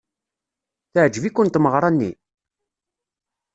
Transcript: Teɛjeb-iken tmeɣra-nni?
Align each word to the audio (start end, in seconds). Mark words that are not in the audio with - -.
Teɛjeb-iken 0.93 1.47
tmeɣra-nni? 1.49 2.11